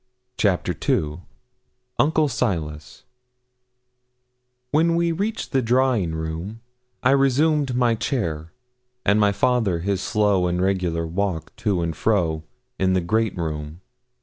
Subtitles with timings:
[0.35, 1.19] CHAPTER II
[1.99, 3.03] UNCLE SILAS
[4.71, 6.59] When we reached the drawing room,
[7.03, 8.51] I resumed my chair,
[9.05, 12.41] and my father his slow and regular walk to and fro,
[12.79, 13.81] in the great room.